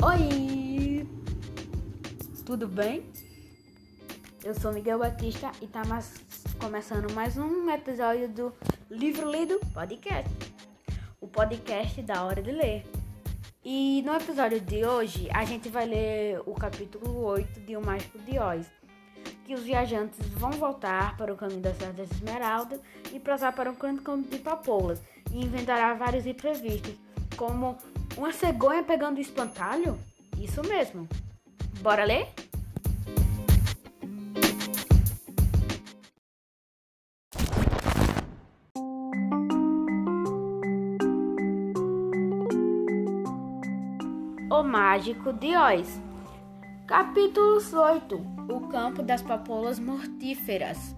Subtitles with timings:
[0.00, 1.06] Oi!
[2.46, 3.04] Tudo bem?
[4.44, 6.14] Eu sou Miguel Batista e tá mais,
[6.60, 8.54] começando mais um episódio do
[8.90, 10.30] Livro Lido Podcast.
[11.20, 12.84] O podcast da hora de ler.
[13.64, 18.18] E no episódio de hoje a gente vai ler o capítulo 8 de O Mágico
[18.20, 18.77] de Oz.
[19.48, 22.78] Que os viajantes vão voltar para o caminho das Cidades Esmeralda
[23.10, 25.00] e passar para o canto de Papoulas
[25.32, 26.94] e inventará vários imprevistos,
[27.34, 27.78] como
[28.14, 29.98] uma cegonha pegando espantalho?
[30.38, 31.08] Isso mesmo.
[31.80, 32.28] Bora ler?
[44.50, 46.07] O Mágico de Oz.
[46.88, 48.16] Capítulo 8
[48.48, 50.96] O Campo das Papoulas Mortíferas.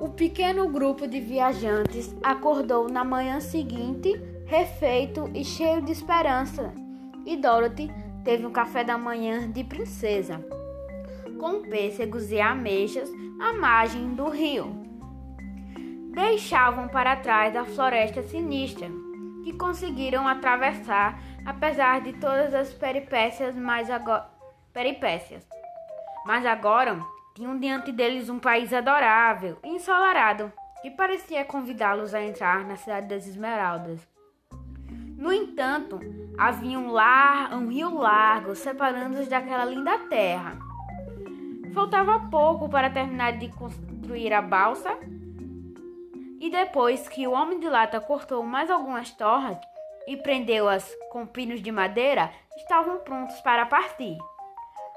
[0.00, 6.72] O pequeno grupo de viajantes acordou na manhã seguinte, refeito e cheio de esperança,
[7.26, 7.92] e Dorothy
[8.24, 10.42] teve um café da manhã de princesa,
[11.38, 14.74] com pêssegos e ameixas à margem do rio.
[16.14, 18.88] Deixavam para trás a floresta sinistra,
[19.44, 24.33] que conseguiram atravessar apesar de todas as peripécias, mas agora,
[24.74, 25.46] peripécias.
[26.26, 26.98] Mas agora
[27.34, 33.06] tinham diante deles um país adorável e ensolarado, que parecia convidá-los a entrar na cidade
[33.06, 34.06] das Esmeraldas.
[35.16, 35.98] No entanto,
[36.36, 40.58] havia um, lar, um rio largo separando-os daquela linda terra.
[41.72, 44.98] Faltava pouco para terminar de construir a balsa,
[46.38, 49.56] e depois que o homem de lata cortou mais algumas torres,
[50.06, 54.18] e prendeu-as com pinos de madeira, estavam prontos para partir.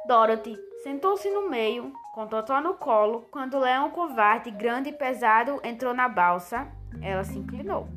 [0.07, 5.59] Dorothy sentou-se no meio, com Totó no colo, quando o leão covarde, grande e pesado,
[5.65, 6.65] entrou na balsa.
[7.01, 7.89] Ela se inclinou.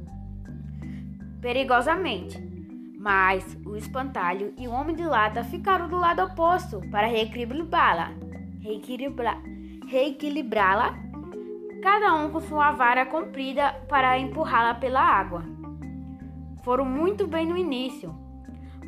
[1.40, 2.36] Perigosamente.
[2.98, 8.10] Mas o espantalho e o homem de lata ficaram do lado oposto para reequilibrá-la.
[9.86, 10.98] Reequilibrá-la,
[11.80, 15.44] cada um com sua vara comprida para empurrá-la pela água.
[16.64, 18.14] Foram muito bem no início,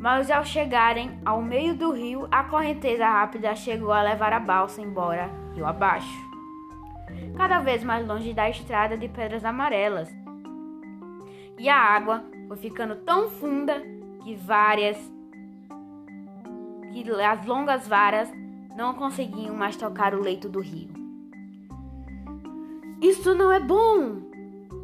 [0.03, 4.81] mas ao chegarem ao meio do rio, a correnteza rápida chegou a levar a balsa
[4.81, 6.19] embora rio abaixo,
[7.37, 10.13] cada vez mais longe da estrada de pedras amarelas.
[11.57, 13.81] E a água foi ficando tão funda
[14.25, 14.97] que várias
[16.91, 18.29] que as longas varas
[18.75, 20.89] não conseguiam mais tocar o leito do rio.
[23.01, 24.17] Isso não é bom,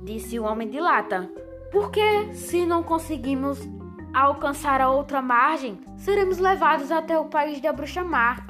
[0.01, 1.29] disse o homem de lata.
[1.73, 3.59] Porque, se não conseguimos
[4.13, 8.45] alcançar a outra margem, seremos levados até o país da bruxa mar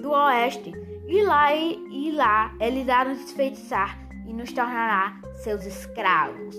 [0.00, 0.72] do oeste,
[1.08, 6.56] e lá e, e lá ele irá nos desfeitiçar e nos tornará seus escravos.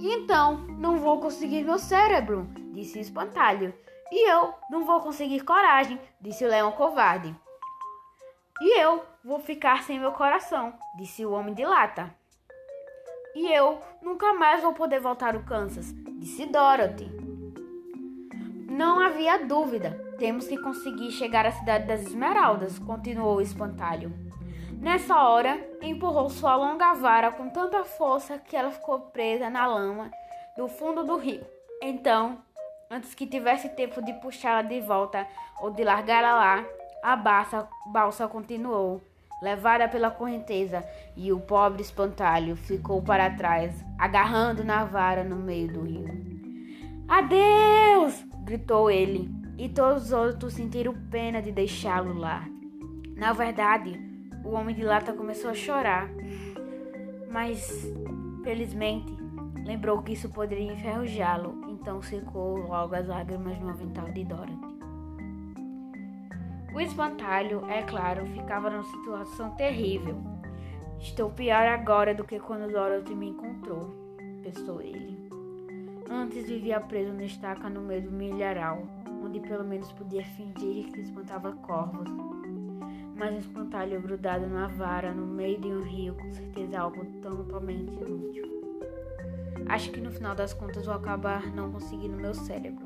[0.00, 3.72] Então não vou conseguir meu cérebro, disse o espantalho.
[4.12, 7.34] E eu não vou conseguir coragem, disse o leão covarde.
[8.60, 12.14] E eu vou ficar sem meu coração, disse o homem de lata.
[13.34, 15.92] E eu nunca mais vou poder voltar ao Kansas,
[16.24, 17.06] disse Dorothy.
[18.70, 19.90] Não havia dúvida.
[20.18, 24.10] Temos que conseguir chegar à cidade das Esmeraldas, continuou o espantalho.
[24.80, 30.10] Nessa hora, empurrou sua longa vara com tanta força que ela ficou presa na lama
[30.56, 31.44] do fundo do rio.
[31.82, 32.38] Então,
[32.90, 35.28] antes que tivesse tempo de puxá-la de volta
[35.60, 36.64] ou de largá-la lá,
[37.02, 39.02] a balsa, balsa continuou
[39.40, 40.84] levada pela correnteza,
[41.16, 46.08] e o pobre espantalho ficou para trás, agarrando na vara no meio do rio.
[47.08, 48.24] Adeus!
[48.44, 52.46] gritou ele, e todos os outros sentiram pena de deixá-lo lá.
[53.16, 53.98] Na verdade,
[54.44, 56.08] o homem de lata começou a chorar,
[57.30, 57.90] mas,
[58.42, 59.12] felizmente,
[59.64, 64.63] lembrou que isso poderia enferrujá-lo, então secou logo as lágrimas no avental de Dorothy.
[66.74, 70.16] O espantalho, é claro, ficava numa situação terrível.
[70.98, 73.94] Estou pior agora do que quando Dorothy me encontrou,
[74.42, 75.28] pensou ele.
[76.10, 78.82] Antes vivia preso na estaca no meio do milharal,
[79.24, 82.08] onde pelo menos podia fingir que espantava corvos.
[83.14, 87.94] Mas um espantalho grudado na vara no meio de um rio, com certeza algo totalmente
[87.94, 88.44] inútil.
[89.68, 92.83] Acho que no final das contas vou acabar não conseguindo meu cérebro.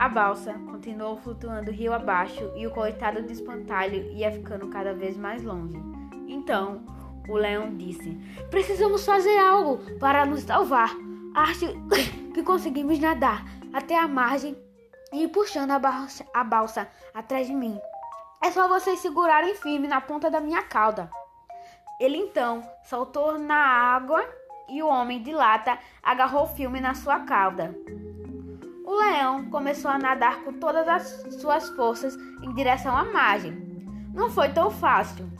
[0.00, 5.14] A balsa continuou flutuando rio abaixo e o coitado do espantalho ia ficando cada vez
[5.14, 5.76] mais longe.
[6.26, 6.82] Então,
[7.28, 8.18] o leão disse:
[8.50, 10.88] Precisamos fazer algo para nos salvar.
[11.34, 11.66] Acho
[12.32, 13.44] que conseguimos nadar
[13.74, 14.56] até a margem
[15.12, 17.78] e ir puxando a balsa, a balsa atrás de mim.
[18.42, 21.10] É só vocês segurarem firme na ponta da minha cauda.
[22.00, 24.26] Ele então saltou na água
[24.66, 27.76] e o homem de lata agarrou o filme na sua cauda.
[28.90, 33.52] O leão começou a nadar com todas as suas forças em direção à margem.
[34.12, 35.30] Não foi tão fácil.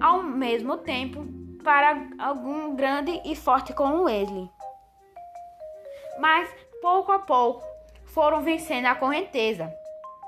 [0.00, 1.22] Ao mesmo tempo,
[1.62, 4.50] para algum grande e forte como Wesley.
[6.18, 6.48] Mas,
[6.80, 7.62] pouco a pouco,
[8.06, 9.70] foram vencendo a correnteza.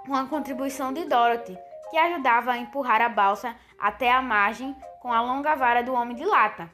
[0.07, 1.57] Uma contribuição de Dorothy,
[1.91, 6.15] que ajudava a empurrar a balsa até a margem com a longa vara do homem
[6.15, 6.71] de lata.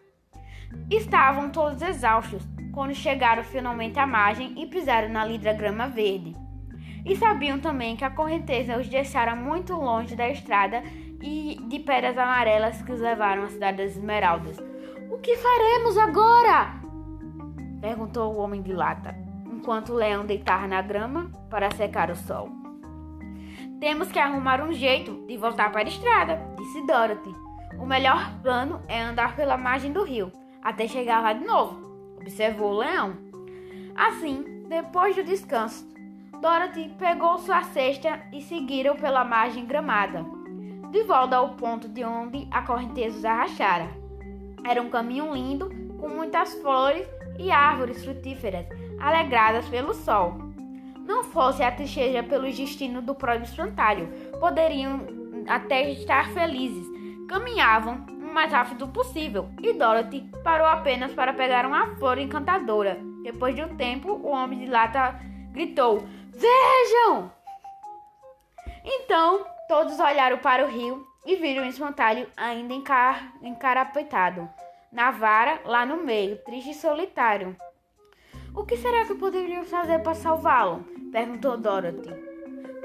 [0.91, 2.43] Estavam todos exaustos
[2.77, 6.37] quando chegaram finalmente à margem e pisaram na lidra grama verde.
[7.07, 10.83] E sabiam também que a correnteza os deixara muito longe da estrada
[11.23, 14.59] e de pedras amarelas que os levaram à cidade das Esmeraldas.
[15.11, 16.75] O que faremos agora?
[17.81, 19.17] perguntou o homem de lata,
[19.51, 22.51] enquanto o leão deitava na grama para secar o sol.
[23.81, 27.35] Temos que arrumar um jeito de voltar para a estrada, disse Dorothy.
[27.79, 30.31] O melhor plano é andar pela margem do rio
[30.63, 31.86] até chegar lá de novo,
[32.27, 33.17] observou o leão.
[33.95, 35.87] Assim, depois do descanso,
[36.43, 40.27] Dorothy pegou sua cesta e seguiram pela margem gramada,
[40.91, 43.89] de volta ao ponto de onde a correnteza os arrastara.
[44.65, 45.71] Era um caminho lindo,
[46.01, 47.07] com muitas flores
[47.39, 48.67] e árvores frutíferas,
[49.01, 50.37] alegradas pelo sol.
[51.07, 54.09] Não fosse a tristeza pelo destino do próprio espantalho,
[54.41, 55.01] poderiam
[55.47, 56.85] até estar felizes.
[57.29, 58.05] Caminhavam
[58.37, 62.99] mais rápido possível, e Dorothy parou apenas para pegar uma flor encantadora.
[63.23, 65.19] Depois de um tempo, o homem de lata
[65.53, 67.33] gritou: Vejam!
[68.85, 74.47] Então, todos olharam para o rio e viram o espantalho ainda encar encarapetado
[74.93, 77.57] na vara lá no meio, triste e solitário.
[78.55, 80.85] O que será que poderiam fazer para salvá-lo?
[81.11, 82.11] perguntou Dorothy.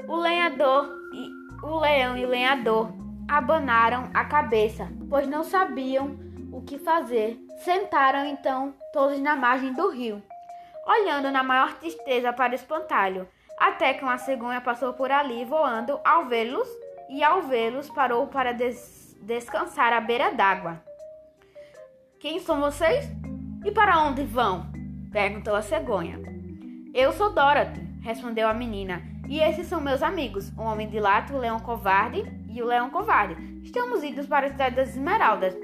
[0.08, 3.01] O lenhador e o leão e o lenhador
[3.32, 6.18] abanaram a cabeça, pois não sabiam
[6.52, 7.38] o que fazer.
[7.64, 10.22] Sentaram então todos na margem do rio,
[10.86, 13.26] olhando na maior tristeza para o espantalho,
[13.58, 16.68] até que uma cegonha passou por ali voando ao vê-los
[17.08, 20.82] e ao vê-los parou para des descansar à beira d'água.
[22.20, 23.08] Quem são vocês?
[23.64, 24.66] E para onde vão?
[25.10, 26.18] perguntou a cegonha.
[26.92, 31.32] Eu sou Dorothy, respondeu a menina, e esses são meus amigos, o homem de lata,
[31.32, 33.36] o leão covarde e o leão covarde.
[33.62, 35.56] Estamos indo para a cidade das Esmeraldas.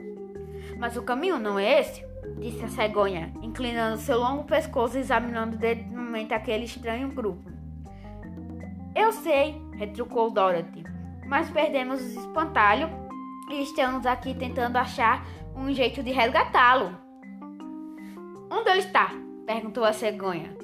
[0.78, 2.04] Mas o caminho não é esse,
[2.38, 7.50] disse a cegonha, inclinando seu longo pescoço e examinando detenidamente aquele estranho grupo.
[8.94, 10.84] Eu sei, retrucou Dorothy,
[11.26, 12.88] mas perdemos o espantalho
[13.50, 15.24] e estamos aqui tentando achar
[15.54, 16.96] um jeito de resgatá-lo.
[18.50, 19.10] Onde ele está?
[19.46, 20.56] perguntou a cegonha.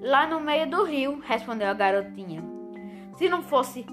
[0.00, 2.42] Lá no meio do rio, respondeu a garotinha.
[3.16, 3.86] Se não fosse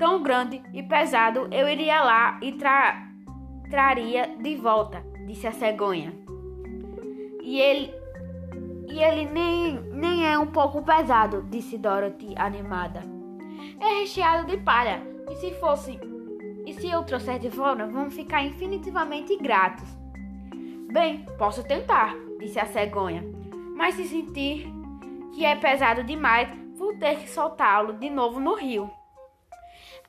[0.00, 3.06] tão grande e pesado, eu iria lá e tra
[3.68, 6.12] traria de volta, disse a cegonha.
[7.42, 7.94] E ele
[8.88, 13.02] e ele nem, nem é um pouco pesado, disse Dorothy animada.
[13.78, 16.00] É recheado de palha, e se fosse
[16.66, 19.88] e se eu trouxer de volta, vamos ficar infinitivamente gratos.
[20.92, 23.22] Bem, posso tentar, disse a cegonha.
[23.76, 24.66] Mas se sentir
[25.32, 28.90] que é pesado demais, vou ter que soltá-lo de novo no rio.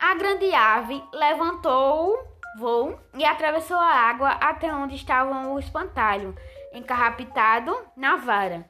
[0.01, 2.17] A grande ave levantou
[2.57, 6.35] voo e atravessou a água até onde estava o espantalho,
[6.73, 8.67] encarrapitado na vara.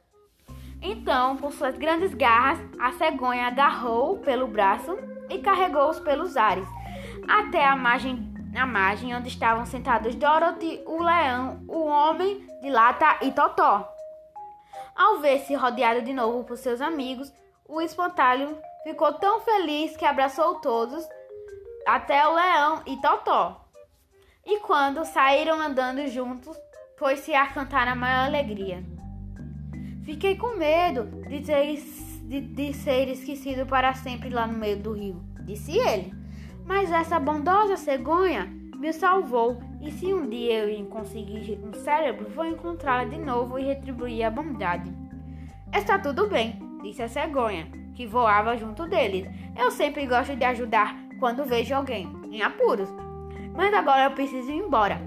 [0.82, 4.98] Então, com suas grandes garras, a cegonha agarrou pelo braço
[5.30, 6.68] e carregou-os pelos ares,
[7.26, 13.20] até a margem, a margem onde estavam sentados Dorothy, o leão, o homem de lata
[13.22, 13.90] e Totó.
[14.94, 17.32] Ao ver-se rodeado de novo por seus amigos,
[17.70, 21.08] o espantalho ficou tão feliz que abraçou todos
[21.86, 23.66] até o leão e Totó.
[24.46, 26.58] E quando saíram andando juntos,
[26.98, 28.84] foi-se a cantar a maior alegria.
[30.04, 31.76] Fiquei com medo de, ter,
[32.24, 36.14] de, de ser esquecido para sempre lá no meio do rio, disse ele.
[36.66, 38.46] Mas essa bondosa cegonha
[38.78, 43.64] me salvou, e se um dia eu conseguir um cérebro, vou encontrá-la de novo e
[43.64, 44.92] retribuir a bondade.
[45.72, 49.28] Está tudo bem, disse a cegonha, que voava junto deles.
[49.56, 52.90] Eu sempre gosto de ajudar quando vejo alguém em apuros.
[53.56, 55.00] Mas agora eu preciso ir embora,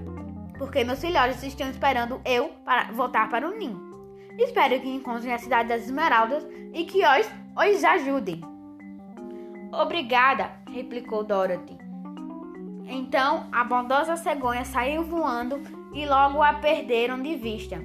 [0.57, 3.93] porque meus filhotes estão esperando eu para voltar para o ninho.
[4.39, 8.41] Espero que encontrem a cidade das Esmeraldas e que os, os ajudem.
[9.73, 11.77] Obrigada, replicou Dorothy.
[12.87, 15.61] Então a bondosa cegonha saiu voando
[15.93, 17.77] e logo a perderam de vista.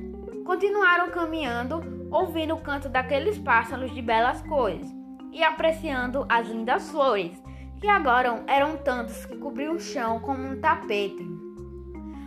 [0.45, 4.87] Continuaram caminhando, ouvindo o canto daqueles pássaros de belas cores
[5.33, 7.41] e apreciando as lindas flores
[7.81, 11.27] que agora eram tantos que cobriam o chão como um tapete.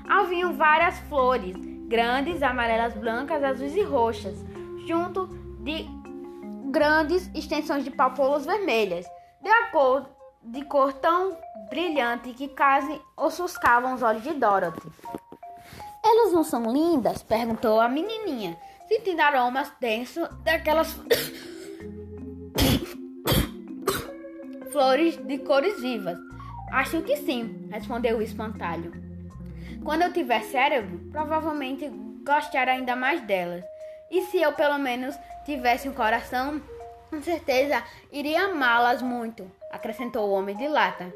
[0.09, 1.55] haviam várias flores,
[1.87, 4.35] grandes, amarelas, brancas, azuis e roxas,
[4.87, 5.27] junto
[5.59, 5.87] de
[6.71, 9.05] grandes extensões de papoulas vermelhas,
[9.41, 10.09] de cor,
[10.41, 11.37] de cor tão
[11.69, 14.91] brilhante que quase ofuscavam os olhos de Dorothy.
[16.03, 17.21] Elas não são lindas?
[17.21, 18.57] perguntou a menininha,
[18.87, 20.99] sentindo aromas densos daquelas
[24.73, 26.17] flores de cores vivas.
[26.71, 28.91] Acho que sim, respondeu o espantalho.
[29.83, 31.87] Quando eu tiver cérebro, provavelmente
[32.25, 33.63] gostar ainda mais delas.
[34.09, 35.15] E se eu pelo menos
[35.45, 36.59] tivesse um coração,
[37.11, 41.13] com certeza iria amá-las muito, acrescentou o homem de lata.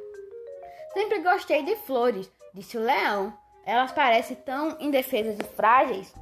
[0.94, 3.34] Sempre gostei de flores, disse o leão.
[3.66, 6.14] Elas parecem tão indefesas e frágeis,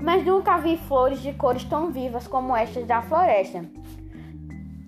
[0.00, 3.64] mas nunca vi flores de cores tão vivas como estas da floresta.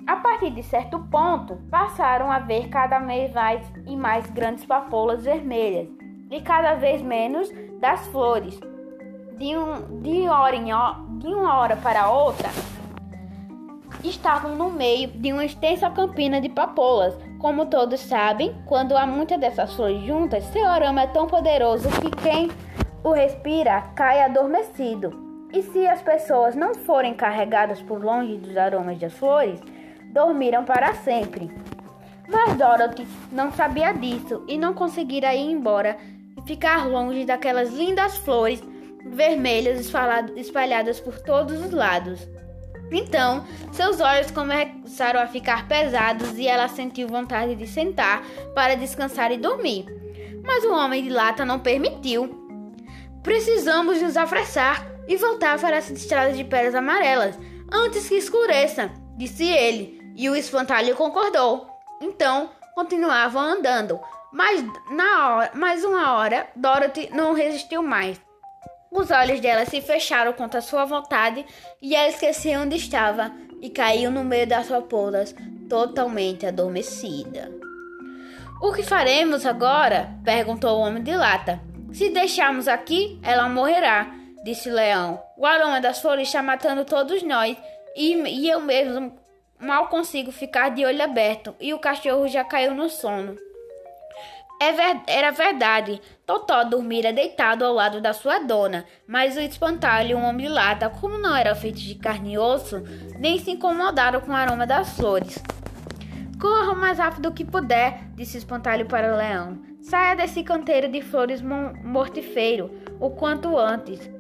[0.07, 5.25] A partir de certo ponto, passaram a ver cada vez mais e mais grandes papoulas
[5.25, 5.89] vermelhas
[6.31, 8.59] e cada vez menos das flores.
[9.37, 10.71] De, um, de, hora em,
[11.19, 12.49] de uma hora para outra,
[14.05, 17.17] estavam no meio de uma extensa campina de papoulas.
[17.39, 22.11] Como todos sabem, quando há muitas dessas flores juntas, seu aroma é tão poderoso que
[22.23, 22.51] quem
[23.03, 25.31] o respira cai adormecido.
[25.53, 29.61] E se as pessoas não forem carregadas por longe dos aromas das flores,
[30.11, 31.51] dormiram para sempre.
[32.29, 35.97] Mas Dorothy não sabia disso e não conseguira ir embora
[36.37, 38.63] e ficar longe daquelas lindas flores
[39.05, 39.91] vermelhas
[40.37, 42.29] espalhadas por todos os lados.
[42.93, 48.25] Então, seus olhos começaram a ficar pesados e ela sentiu vontade de sentar
[48.55, 49.87] para descansar e dormir.
[50.45, 52.37] Mas o homem de lata não permitiu.
[53.23, 57.39] Precisamos nos apressar e voltar para essa estrada de pedras amarelas
[57.73, 61.69] antes que escureça, disse ele, e o espantalho concordou.
[62.01, 64.01] Então continuavam andando,
[64.33, 68.21] mas na hora, mais uma hora, Dorothy não resistiu mais.
[68.91, 71.45] Os olhos dela se fecharam contra sua vontade
[71.81, 75.35] e ela esqueceu onde estava e caiu no meio das papoulas,
[75.69, 77.51] totalmente adormecida.
[78.61, 80.11] O que faremos agora?
[80.25, 81.61] perguntou o homem de lata.
[81.93, 84.13] Se deixarmos aqui, ela morrerá,
[84.45, 85.23] disse o leão.
[85.37, 87.57] O aroma das flores está matando todos nós
[87.97, 89.13] e, e eu mesmo
[89.61, 93.37] Mal consigo ficar de olho aberto e o cachorro já caiu no sono.
[94.59, 95.01] É ver...
[95.07, 96.01] Era verdade.
[96.25, 100.89] Totó dormira deitado ao lado da sua dona, mas o espantalho e o homem lata,
[100.89, 102.83] como não eram feitos de carne e osso,
[103.19, 105.39] nem se incomodaram com o aroma das flores.
[106.41, 109.59] Corra o mais rápido que puder, disse o espantalho para o leão.
[109.83, 114.11] Saia desse canteiro de flores mortifeiro o quanto antes.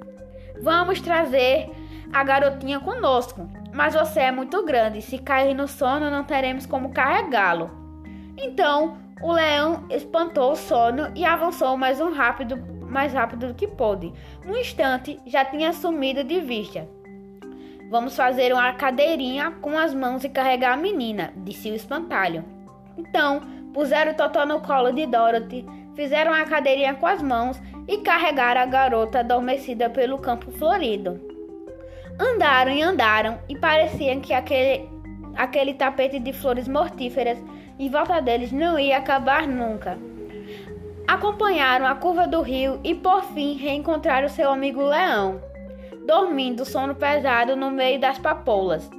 [0.60, 1.70] Vamos trazer
[2.12, 3.59] a garotinha conosco.
[3.72, 7.70] Mas você é muito grande, se cair no sono não teremos como carregá-lo.
[8.36, 12.56] Então, o leão espantou o sono e avançou mais um rápido,
[12.88, 14.12] mais rápido do que pôde.
[14.46, 16.88] Um instante já tinha sumido de vista.
[17.90, 22.44] Vamos fazer uma cadeirinha com as mãos e carregar a menina, disse o espantalho.
[22.96, 23.40] Então,
[23.74, 28.60] puseram o Totó no colo de Dorothy, fizeram a cadeirinha com as mãos e carregaram
[28.60, 31.29] a garota adormecida pelo campo florido.
[32.20, 34.86] Andaram e andaram e parecia que aquele,
[35.34, 37.38] aquele tapete de flores mortíferas
[37.78, 39.96] em volta deles não ia acabar nunca.
[41.08, 45.40] Acompanharam a curva do rio e por fim reencontraram seu amigo leão,
[46.06, 48.90] dormindo sono pesado no meio das papoulas.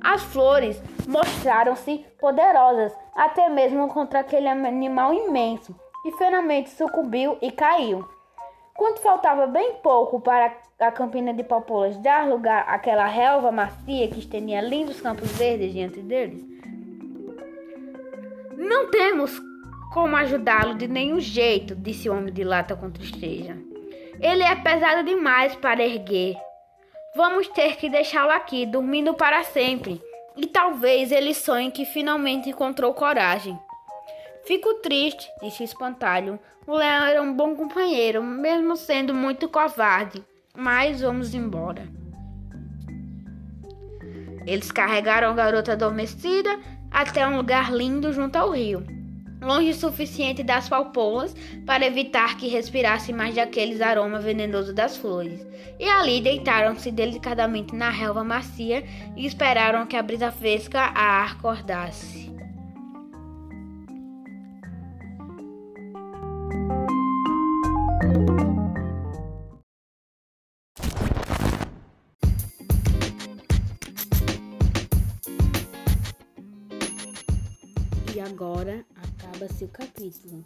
[0.00, 8.15] As flores mostraram-se poderosas, até mesmo contra aquele animal imenso, que finalmente sucumbiu e caiu.
[8.76, 14.18] Quando faltava bem pouco para a campina de Papoulas dar lugar àquela relva macia que
[14.18, 16.44] estendia lindos campos verdes diante deles,
[18.56, 19.40] não temos
[19.92, 23.56] como ajudá-lo de nenhum jeito, disse o homem de lata com tristeza.
[24.20, 26.36] Ele é pesado demais para erguer.
[27.14, 30.02] Vamos ter que deixá-lo aqui, dormindo para sempre.
[30.36, 33.58] E talvez ele sonhe que finalmente encontrou coragem.
[34.46, 36.38] Fico triste, disse espantalho.
[36.68, 40.22] O leão era um bom companheiro, mesmo sendo muito covarde.
[40.56, 41.88] Mas vamos embora.
[44.46, 46.60] Eles carregaram a garota adormecida
[46.92, 48.86] até um lugar lindo junto ao rio,
[49.42, 51.34] longe o suficiente das palpoulas
[51.66, 55.44] para evitar que respirasse mais daqueles aromas venenosos das flores.
[55.80, 58.84] E ali deitaram-se delicadamente na relva macia
[59.16, 62.35] e esperaram que a brisa fresca a acordasse.
[78.16, 80.42] E agora acaba-se o capítulo.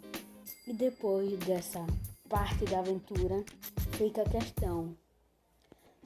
[0.67, 1.79] E depois dessa
[2.27, 3.45] parte da aventura,
[3.93, 4.93] fica a questão: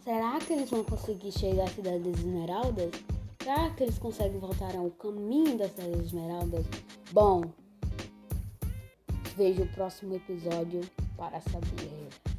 [0.03, 2.91] será que eles vão conseguir chegar à Cidade das Esmeraldas?
[3.41, 6.65] Será que eles conseguem voltar ao caminho das Cidade das Esmeraldas?
[7.11, 7.51] Bom,
[9.35, 10.81] veja o próximo episódio
[11.17, 12.34] para saber.